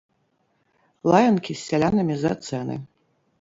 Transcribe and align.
Лаянкі 1.11 1.51
з 1.59 1.67
сялянамі 1.67 2.15
за 2.23 2.33
цэны. 2.49 2.81